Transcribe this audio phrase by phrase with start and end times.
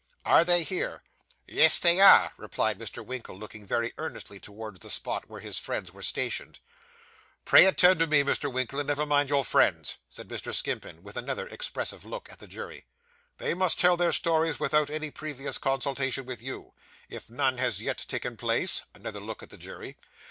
[0.25, 1.03] 'Are they here?'
[1.45, 3.05] Yes, they are,' replied Mr.
[3.05, 6.57] Winkle, looking very earnestly towards the spot where his friends were stationed.
[7.45, 8.51] 'Pray attend to me, Mr.
[8.51, 10.55] Winkle, and never mind your friends,' said Mr.
[10.55, 12.87] Skimpin, with another expressive look at the jury.
[13.37, 16.73] 'They must tell their stories without any previous consultation with you,
[17.07, 19.97] if none has yet taken place (another look at the jury).